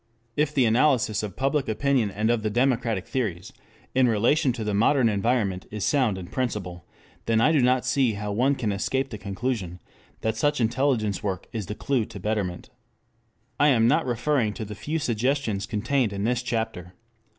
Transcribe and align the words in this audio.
If 0.35 0.51
the 0.51 0.65
analysis 0.65 1.21
of 1.21 1.35
public 1.35 1.69
opinion 1.69 2.09
and 2.09 2.31
of 2.31 2.41
the 2.41 2.49
democratic 2.49 3.05
theories 3.05 3.53
in 3.93 4.07
relation 4.07 4.51
to 4.53 4.63
the 4.63 4.73
modern 4.73 5.07
environment 5.07 5.67
is 5.69 5.83
sound 5.85 6.17
in 6.17 6.25
principle, 6.25 6.85
then 7.27 7.39
I 7.39 7.51
do 7.51 7.59
not 7.61 7.85
see 7.85 8.13
how 8.13 8.31
one 8.31 8.55
can 8.55 8.71
escape 8.71 9.11
the 9.11 9.19
conclusion 9.19 9.79
that 10.21 10.35
such 10.35 10.59
intelligence 10.59 11.21
work 11.21 11.47
is 11.53 11.67
the 11.67 11.75
clue 11.75 12.05
to 12.05 12.19
betterment. 12.19 12.71
I 13.59 13.67
am 13.67 13.87
not 13.87 14.07
referring 14.07 14.55
to 14.55 14.65
the 14.65 14.73
few 14.73 14.97
suggestions 14.97 15.67
contained 15.67 16.13
in 16.13 16.23
this 16.23 16.41
chapter. 16.41 16.95